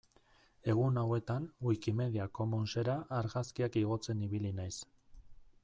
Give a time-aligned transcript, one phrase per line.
[0.71, 4.75] Egun hauetan Wikimedia Commonsera argazkiak igotzen ibili naiz.